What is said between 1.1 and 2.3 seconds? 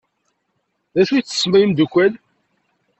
i t-ttessem ay imdukal?